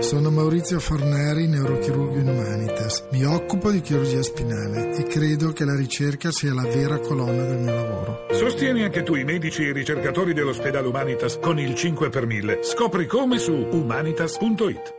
Sono 0.00 0.30
Maurizio 0.30 0.78
Forneri, 0.78 1.48
neurochirurgo 1.48 2.18
in 2.18 2.28
Humanitas. 2.28 3.08
Mi 3.10 3.24
occupo 3.24 3.72
di 3.72 3.80
chirurgia 3.80 4.22
spinale 4.22 4.96
e 4.96 5.02
credo 5.02 5.52
che 5.52 5.64
la 5.64 5.74
ricerca 5.74 6.30
sia 6.30 6.54
la 6.54 6.62
vera 6.62 7.00
colonna 7.00 7.42
del 7.42 7.58
mio 7.58 7.74
lavoro. 7.74 8.26
Sostieni 8.30 8.84
anche 8.84 9.02
tu 9.02 9.16
i 9.16 9.24
medici 9.24 9.64
e 9.64 9.70
i 9.70 9.72
ricercatori 9.72 10.34
dell'ospedale 10.34 10.86
Humanitas 10.86 11.40
con 11.40 11.58
il 11.58 11.74
5 11.74 12.10
per 12.10 12.26
1000. 12.26 12.62
Scopri 12.62 13.06
come 13.06 13.38
su 13.38 13.52
humanitas.it. 13.52 14.94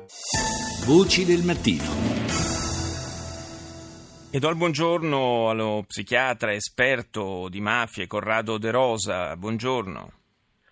Voci 0.86 1.24
del 1.24 1.44
mattino. 1.46 1.84
E 4.32 4.38
do 4.40 4.50
il 4.50 4.56
buongiorno 4.58 5.50
allo 5.50 5.86
psichiatra 5.88 6.54
esperto 6.54 7.48
di 7.50 7.62
mafie 7.62 8.06
Corrado 8.06 8.58
De 8.58 8.70
Rosa. 8.70 9.34
Buongiorno. 9.38 10.19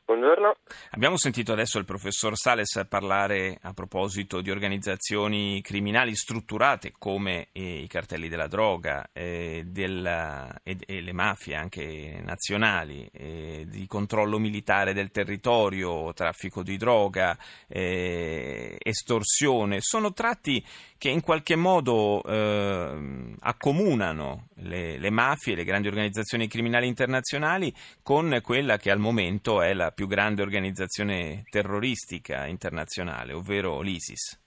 Buongiorno. 0.08 0.56
Abbiamo 0.92 1.18
sentito 1.18 1.52
adesso 1.52 1.80
il 1.80 1.84
professor 1.84 2.38
Sales 2.38 2.86
parlare 2.88 3.58
a 3.62 3.74
proposito 3.74 4.40
di 4.40 4.50
organizzazioni 4.50 5.60
criminali 5.62 6.16
strutturate 6.16 6.94
come 6.98 7.50
eh, 7.52 7.82
i 7.82 7.88
cartelli 7.88 8.30
della 8.30 8.48
droga 8.48 9.10
eh, 9.12 9.66
della, 9.68 10.62
e, 10.64 10.78
e, 10.86 11.02
le 11.02 11.12
mafie 11.12 11.56
anche 11.56 12.22
nazionali, 12.24 13.10
eh, 13.12 13.66
di 13.68 13.86
controllo 13.86 14.40
militare 14.40 14.94
del 14.94 15.12
territorio, 15.12 16.14
traffico 16.14 16.64
di 16.64 16.78
droga, 16.78 17.38
eh, 17.68 18.78
estorsione. 18.82 19.80
Sono 19.82 20.14
tratti 20.14 20.66
che 20.98 21.10
in 21.10 21.20
qualche 21.20 21.58
modo 21.58 22.24
eh, 22.24 23.36
accomunano 23.42 24.48
le, 24.56 24.98
le 24.98 25.10
mafie, 25.10 25.56
le 25.56 25.66
grandi 25.66 25.90
organizzazioni 25.90 26.48
criminali 26.48 26.88
internazionali 26.88 27.74
con 28.02 28.40
quella 28.42 28.78
che 28.78 28.90
al 28.90 29.00
momento 29.00 29.62
è 29.62 29.74
la 29.74 29.92
più 29.98 30.06
grande 30.06 30.44
organizzazione 30.44 31.42
terroristica 31.50 32.46
internazionale, 32.46 33.34
ovvero 33.34 33.82
l'ISIS. 33.82 34.40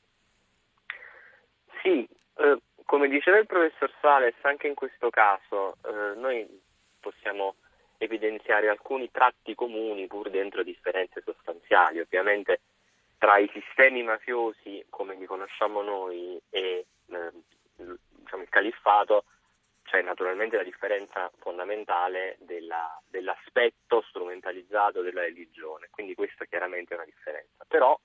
Sì, 1.82 2.08
eh, 2.36 2.58
come 2.84 3.08
diceva 3.08 3.38
il 3.38 3.46
professor 3.46 3.92
Sales, 4.00 4.36
anche 4.42 4.68
in 4.68 4.76
questo 4.76 5.10
caso 5.10 5.74
eh, 5.84 6.14
noi 6.14 6.46
possiamo 7.00 7.56
evidenziare 7.98 8.68
alcuni 8.68 9.10
tratti 9.10 9.56
comuni 9.56 10.06
pur 10.06 10.30
dentro 10.30 10.62
differenze 10.62 11.20
sostanziali. 11.24 11.98
Ovviamente 11.98 12.60
tra 13.18 13.36
i 13.38 13.50
sistemi 13.52 14.04
mafiosi 14.04 14.86
come 14.88 15.16
li 15.16 15.26
conosciamo 15.26 15.82
noi 15.82 16.40
e 16.48 16.86
eh, 17.08 17.32
diciamo, 17.74 18.42
il 18.44 18.48
califfato 18.48 19.24
c'è 19.82 20.00
naturalmente 20.02 20.54
la 20.56 20.62
differenza 20.62 21.28
fondamentale 21.40 22.36
della, 22.38 22.96
dell'aspetto 23.08 23.29
strumentalizzato 24.90 25.02
della 25.02 25.22
religione, 25.22 25.88
quindi 25.90 26.14
questa 26.14 26.44
chiaramente 26.44 26.92
è 26.92 26.96
una 26.96 27.06
differenza. 27.06 27.64
Però 27.66 27.98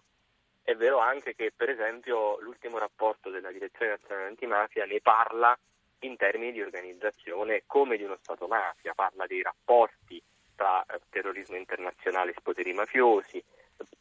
è 0.64 0.76
vero 0.76 1.00
anche 1.00 1.36
che 1.36 1.52
per 1.56 1.70
esempio 1.70 2.40
l'ultimo 2.40 2.78
rapporto 2.78 3.30
della 3.30 3.52
Direzione 3.52 3.92
Nazionale 3.92 4.28
Antimafia 4.28 4.86
ne 4.86 5.02
parla 5.02 5.58
in 6.00 6.16
termini 6.18 6.52
di 6.52 6.62
organizzazione 6.62 7.64
come 7.66 7.98
di 7.98 8.04
uno 8.04 8.18
Stato 8.22 8.48
mafia, 8.48 8.94
parla 8.94 9.26
dei 9.26 9.42
rapporti 9.42 10.22
tra 10.56 10.84
eh, 10.86 11.02
terrorismo 11.10 11.58
internazionale 11.58 12.32
e 12.32 12.42
poteri 12.42 12.74
mafiosi, 12.74 13.44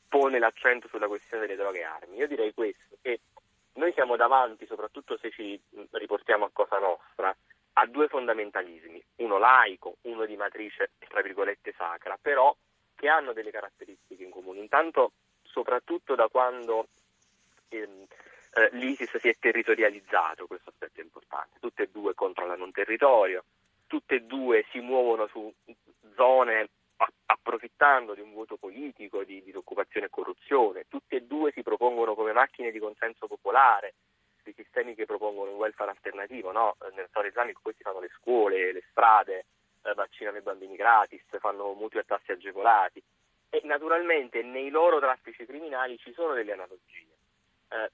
pone 0.09 0.39
l'accento 0.39 0.87
sulla 0.89 1.09
questione 1.09 1.47
delle 1.47 1.59
droghe 1.59 1.81
e 1.81 1.85
armi. 1.85 2.17
Io 2.19 2.29
direi 2.29 2.55
questo, 2.55 2.97
che 3.03 3.21
noi 3.75 3.93
siamo 3.93 4.17
davanti, 4.17 4.67
soprattutto 4.67 5.17
se 5.17 5.31
ci 5.31 5.61
riportiamo 5.91 6.45
a 6.45 6.51
Cosa 6.53 6.79
Nostra, 6.79 7.35
ha 7.77 7.87
due 7.87 8.07
fondamentalismi, 8.07 9.03
uno 9.17 9.39
laico, 9.39 9.97
uno 10.03 10.25
di 10.27 10.37
matrice 10.37 10.93
tra 11.09 11.23
virgolette 11.23 11.75
sacra, 11.77 12.17
però 12.21 12.55
che 13.05 13.11
hanno 13.11 13.35
delle 13.35 13.51
caratteristiche 13.51 14.25
in 14.25 14.31
comune. 14.31 14.61
Intanto, 14.61 15.13
soprattutto 15.43 16.15
da 16.15 16.27
quando 16.29 16.89
ehm, 17.69 18.07
eh, 18.55 18.69
l'ISIS 18.73 19.19
si 19.19 19.29
è 19.29 19.35
territorializzato, 19.39 20.47
questo 20.47 20.71
aspetto 20.71 21.01
è 21.01 21.03
importante, 21.03 21.59
tutte 21.61 21.83
e 21.83 21.91
due 21.93 22.15
controllano 22.15 22.65
un 22.65 22.73
territorio, 22.73 23.45
tutte 23.87 24.15
e 24.15 24.21
due 24.23 24.65
si 24.71 24.81
muovono 24.81 25.27
su 25.27 25.53
zone 26.17 26.71
approfittando 27.27 28.15
di 28.15 28.23
un 28.23 28.33
vuoto 28.33 28.57
politico, 28.57 29.23
di 29.23 29.43
disoccupazione 29.43 30.07
e 30.07 30.11
corruzione, 30.11 30.87
tutte 30.89 31.17
e 31.17 31.23
due 31.25 31.53
si 31.53 31.63
propongono 31.63 32.15
come 32.15 32.33
macchine 32.33 32.71
di 32.71 32.79
consenso 32.79 33.27
popolare, 33.27 33.97
di 34.43 34.55
sistemi 34.57 34.95
che 34.95 35.05
propongono 35.05 35.51
un 35.51 35.59
welfare 35.59 35.91
alternativo, 35.91 36.53
no? 36.53 36.77
nel 36.95 37.09
Stato 37.11 37.27
islamico 37.27 37.61
questi 37.63 37.83
fanno 37.83 38.01
le 38.01 38.11
scuole, 38.17 38.73
le 38.73 38.83
strade, 38.89 39.45
vaccinano 39.95 40.39
i 40.39 40.43
bambini 40.43 40.77
gratis, 40.77 41.23
fanno 41.39 41.73
mutui 41.75 42.01
a 42.01 42.05
tassi 42.05 42.33
agevolati. 42.33 43.03
E 43.51 43.61
naturalmente 43.65 44.43
nei 44.43 44.71
loro 44.71 44.99
traffici 44.99 45.45
criminali 45.45 45.99
ci 45.99 46.13
sono 46.13 46.33
delle 46.33 46.53
analogie. 46.53 47.07
Eh, 47.69 47.91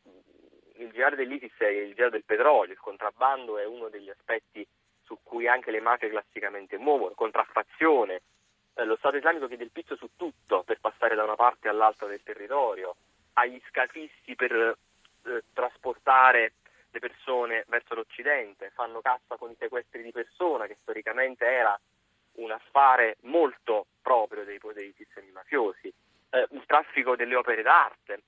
il 0.76 0.90
girare 0.92 1.16
dell'ISIS 1.16 1.56
è 1.58 1.66
il 1.66 1.94
girare 1.94 2.12
del 2.12 2.24
petrolio, 2.24 2.72
il 2.72 2.78
contrabbando 2.78 3.58
è 3.58 3.66
uno 3.66 3.88
degli 3.88 4.08
aspetti 4.08 4.66
su 5.02 5.18
cui 5.22 5.48
anche 5.48 5.70
le 5.70 5.80
mafie 5.80 6.08
classicamente 6.08 6.78
muovono, 6.78 7.14
contraffazione, 7.14 8.22
eh, 8.74 8.84
lo 8.84 8.96
Stato 8.96 9.16
islamico 9.16 9.48
chiede 9.48 9.64
il 9.64 9.72
pizzo 9.72 9.96
su 9.96 10.10
tutto 10.16 10.62
per 10.62 10.78
passare 10.80 11.14
da 11.14 11.24
una 11.24 11.34
parte 11.34 11.68
all'altra 11.68 12.06
del 12.06 12.22
territorio, 12.22 12.94
agli 13.34 13.60
scafisti 13.68 14.36
per 14.36 14.52
eh, 14.52 15.42
trasportare 15.52 16.54
le 16.90 16.98
persone 16.98 17.64
verso 17.68 17.94
l'Occidente, 17.94 18.70
fanno 18.74 19.00
cassa 19.00 19.36
con 19.36 19.50
i 19.50 19.56
sequestri 19.58 20.02
di 20.02 20.12
persona, 20.12 20.66
che 20.66 20.76
storicamente 20.80 21.44
era 21.44 21.78
un 22.32 22.50
affare 22.50 23.16
molto 23.22 23.86
proprio 24.02 24.44
dei, 24.44 24.60
dei 24.74 24.92
sistemi 24.96 25.30
mafiosi, 25.30 25.92
eh, 26.30 26.46
il 26.50 26.64
traffico 26.66 27.16
delle 27.16 27.34
opere 27.34 27.62
d'arte. 27.62 28.22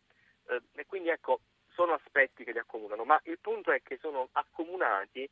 Eh, 0.48 0.60
e 0.74 0.86
quindi 0.86 1.08
ecco, 1.08 1.40
sono 1.70 1.94
aspetti 1.94 2.44
che 2.44 2.52
li 2.52 2.58
accomunano, 2.58 3.04
ma 3.04 3.20
il 3.24 3.38
punto 3.40 3.72
è 3.72 3.82
che 3.82 3.98
sono 4.00 4.28
accomunati 4.32 5.28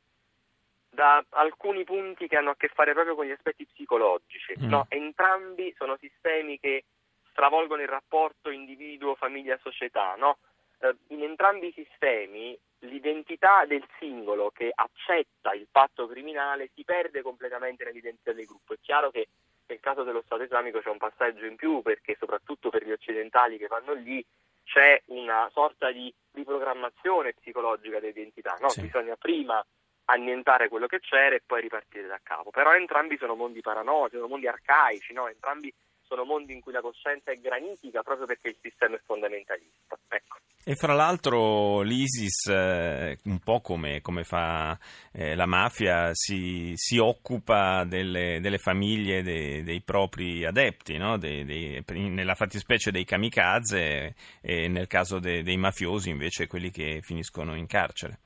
da 0.91 1.25
alcuni 1.31 1.85
punti 1.85 2.27
che 2.27 2.37
hanno 2.37 2.51
a 2.51 2.57
che 2.57 2.69
fare 2.69 2.93
proprio 2.93 3.15
con 3.15 3.25
gli 3.25 3.31
aspetti 3.31 3.67
psicologici. 3.67 4.55
Mm. 4.59 4.69
No, 4.69 4.87
entrambi 4.89 5.73
sono 5.77 5.97
sistemi 5.99 6.59
che 6.59 6.85
stravolgono 7.31 7.83
il 7.83 7.89
rapporto 7.89 8.51
individuo-famiglia-società. 8.51 10.17
No? 10.17 10.39
Eh, 10.81 10.97
in 11.09 11.23
entrambi 11.23 11.69
i 11.69 11.73
sistemi 11.73 12.59
l'identità 12.91 13.65
del 13.65 13.85
singolo 13.99 14.51
che 14.51 14.71
accetta 14.75 15.53
il 15.53 15.69
patto 15.71 16.07
criminale 16.07 16.71
si 16.75 16.85
perde 16.85 17.23
completamente 17.23 17.85
nell'identità 17.85 18.33
del 18.33 18.45
gruppo. 18.45 18.75
È 18.75 18.79
chiaro 18.81 19.11
che 19.11 19.29
nel 19.67 19.81
caso 19.81 20.03
dello 20.03 20.23
Stato 20.23 20.43
islamico 20.43 20.81
c'è 20.81 20.91
un 20.91 20.99
passaggio 20.99 21.47
in 21.47 21.57
più 21.57 21.81
perché 21.81 22.17
soprattutto 22.19 22.71
per 22.71 22.85
gli 22.85 22.91
occidentali 22.91 23.57
che 23.57 23.69
vanno 23.69 23.95
lì 23.95 24.25
c'è 24.65 25.01
una 25.07 25.49
sorta 25.53 25.91
di 25.91 26.13
riprogrammazione 26.33 27.33
psicologica 27.35 28.01
dell'identità. 28.01 28.57
No? 28.61 28.69
Sì. 28.69 28.83
Bisogna 28.83 29.17
prima 29.17 29.65
annientare 30.07 30.69
quello 30.69 30.87
che 30.87 30.99
c'era 30.99 31.37
e 31.37 31.43
poi 31.45 31.61
ripartire 31.61 32.09
da 32.09 32.19
capo. 32.23 32.51
Però 32.51 32.75
entrambi 32.75 33.17
sono 33.17 33.37
mondi 33.37 33.61
paranoici, 33.61 34.17
sono 34.17 34.29
mondi 34.29 34.49
arcaici, 34.49 35.13
no? 35.13 35.29
entrambi 35.29 35.73
sono 36.11 36.25
mondi 36.25 36.53
in 36.53 36.61
cui 36.61 36.73
la 36.73 36.81
coscienza 36.81 37.31
è 37.31 37.37
granitica 37.37 38.03
proprio 38.03 38.27
perché 38.27 38.49
il 38.49 38.57
sistema 38.61 38.97
è 38.97 39.01
fondamentalista. 39.07 39.97
Ecco. 40.09 40.39
E 40.65 40.75
fra 40.75 40.93
l'altro 40.93 41.83
l'ISIS, 41.83 42.49
eh, 42.49 43.17
un 43.25 43.39
po' 43.39 43.61
come, 43.61 44.01
come 44.01 44.25
fa 44.25 44.77
eh, 45.13 45.37
la 45.37 45.47
mafia, 45.47 46.11
si, 46.13 46.73
si 46.75 46.99
occupa 46.99 47.85
delle, 47.85 48.41
delle 48.41 48.59
famiglie 48.59 49.23
dei, 49.23 49.63
dei, 49.63 49.81
propri 49.83 50.45
adepti, 50.45 50.99
no? 50.99 51.17
dei, 51.17 51.45
dei, 51.45 51.83
nella 52.11 52.35
fattispecie 52.35 52.91
dei 52.91 53.05
kamikaze 53.05 54.15
e 54.43 54.69
nel 54.69 54.89
caso 54.89 55.21
dei 55.21 55.57
mafiosi 55.57 56.11
invece 56.11 56.49
quelli 56.49 56.71
che 56.71 57.01
finiscono 57.03 57.55
in 57.55 57.67
carcere. 57.67 58.19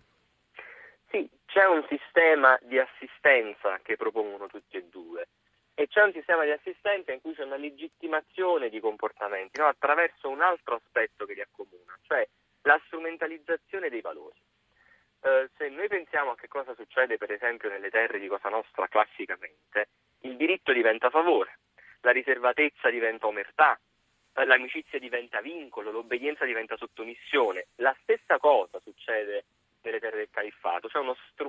Sì, 1.11 1.29
c'è 1.47 1.67
un 1.67 1.85
sistema 1.89 2.59
di 2.63 2.79
assistenza 2.79 3.79
che 3.83 3.97
propongono 3.97 4.47
tutti 4.47 4.79
e 4.79 4.87
due 4.91 5.29
e 5.75 5.89
c'è 5.89 6.03
un 6.03 6.13
sistema 6.13 6.45
di 6.45 6.51
assistenza 6.51 7.13
in 7.13 7.21
cui 7.21 7.35
c'è 7.35 7.45
una 7.45 7.57
legittimazione 7.57 8.69
di 8.69 8.79
comportamenti 8.81 9.59
no? 9.59 9.67
attraverso 9.67 10.29
un 10.29 10.41
altro 10.41 10.77
aspetto 10.77 11.27
che 11.27 11.35
li 11.35 11.41
accomuna, 11.41 11.99
cioè 12.03 12.27
la 12.63 12.81
strumentalizzazione 12.87 13.89
dei 13.89 14.01
valori. 14.01 14.41
Eh, 15.21 15.51
se 15.57 15.69
noi 15.69 15.89
pensiamo 15.89 16.31
a 16.31 16.37
che 16.37 16.49
cosa 16.49 16.75
succede 16.75 17.19
per 17.19 17.33
esempio 17.33 17.69
nelle 17.69 17.91
terre 17.91 18.19
di 18.19 18.29
Cosa 18.29 18.49
Nostra 18.49 18.87
classicamente, 18.87 19.89
il 20.21 20.37
diritto 20.37 20.73
diventa 20.73 21.11
favore, 21.11 21.59
la 22.03 22.13
riservatezza 22.13 22.89
diventa 22.91 23.27
omertà, 23.27 23.79
eh, 24.35 24.45
l'amicizia 24.45 24.99
diventa 24.99 25.41
vincolo, 25.41 25.91
l'obbedienza 25.91 26.45
diventa 26.45 26.77
sottomissione. 26.77 27.67
La 27.77 27.95
stessa 28.03 28.39
cosa 28.39 28.79
succede 28.81 29.45
nelle 29.85 30.01
terre 30.01 30.17
del 30.17 30.31
califfato, 30.31 30.89
cioè 30.89 31.03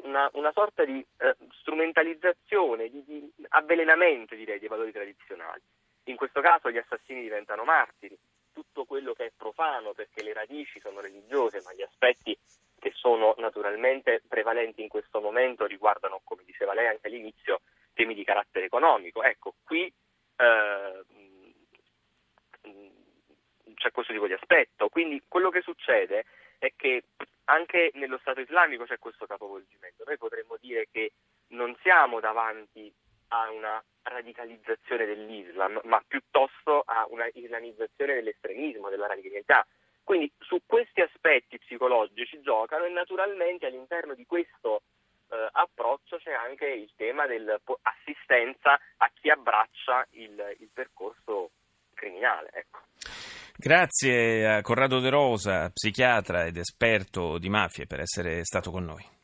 una, 0.03 0.29
una, 0.33 0.51
sorta 0.51 0.83
di 0.83 1.03
eh, 1.17 1.35
strumentalizzazione, 1.59 2.89
di, 2.89 3.03
di, 3.05 3.33
avvelenamento 3.49 4.35
direi 4.35 4.59
dei 4.59 4.67
valori 4.67 4.91
tradizionali. 4.91 5.61
In 6.05 6.15
questo 6.15 6.41
caso 6.41 6.69
gli 6.69 6.77
assassini 6.77 7.21
diventano 7.21 7.63
martiri, 7.63 8.17
tutto 8.53 8.85
quello 8.85 9.13
che 9.13 9.25
è 9.25 9.31
profano 9.35 9.93
perché 9.93 10.23
le 10.23 10.33
radici 10.33 10.79
sono 10.79 11.01
religiose, 11.01 11.61
ma 11.63 11.73
gli 11.73 11.81
aspetti 11.81 12.37
che 12.79 12.91
sono 12.93 13.33
naturalmente 13.37 14.21
prevalenti 14.27 14.81
in 14.81 14.89
questo 14.89 15.19
momento 15.19 15.65
riguardano, 15.65 16.21
come 16.23 16.43
diceva 16.45 16.73
lei 16.73 16.87
anche 16.87 17.07
all'inizio, 17.07 17.61
temi 17.93 18.13
di 18.13 18.23
carattere 18.23 18.65
economico. 18.65 19.23
Ecco, 19.23 19.55
qui 19.63 19.91
eh, 20.37 21.03
c'è 23.73 23.91
questo 23.91 24.13
tipo 24.13 24.27
di 24.27 24.33
aspetto, 24.33 24.89
quindi 24.89 25.23
quello 25.27 25.49
che 25.49 25.61
succede 25.61 26.25
è 26.65 26.73
che 26.75 27.03
anche 27.45 27.91
nello 27.95 28.17
Stato 28.19 28.41
islamico 28.41 28.85
c'è 28.85 28.97
questo 28.99 29.25
capovolgimento. 29.25 30.03
Noi 30.05 30.17
potremmo 30.17 30.57
dire 30.59 30.87
che 30.91 31.13
non 31.49 31.75
siamo 31.81 32.19
davanti 32.19 32.91
a 33.29 33.51
una 33.51 33.83
radicalizzazione 34.03 35.05
dell'Islam, 35.05 35.79
ma 35.83 36.03
piuttosto 36.07 36.83
a 36.85 37.05
una 37.09 37.27
islamizzazione 37.33 38.15
dell'estremismo, 38.15 38.89
della 38.89 39.07
radicalità. 39.07 39.65
Quindi 40.03 40.31
su 40.39 40.61
questi 40.65 41.01
aspetti 41.01 41.57
psicologici 41.57 42.39
giocano 42.41 42.85
e 42.85 42.89
naturalmente 42.89 43.65
all'interno 43.65 44.13
di 44.13 44.25
questo 44.25 44.83
eh, 45.29 45.49
approccio 45.51 46.17
c'è 46.17 46.31
anche 46.31 46.67
il 46.67 46.91
tema 46.95 47.25
dell'assistenza 47.25 48.79
a 48.97 49.11
chi 49.13 49.29
abbraccia 49.29 50.05
il, 50.11 50.55
il 50.59 50.69
percorso 50.71 51.49
criminale. 51.95 52.49
Ecco. 52.53 52.79
Grazie 53.57 54.57
a 54.57 54.61
Corrado 54.61 54.99
De 54.99 55.09
Rosa, 55.09 55.69
psichiatra 55.69 56.45
ed 56.45 56.57
esperto 56.57 57.37
di 57.37 57.49
mafie, 57.49 57.87
per 57.87 58.01
essere 58.01 58.43
stato 58.43 58.69
con 58.69 58.83
noi. 58.83 59.15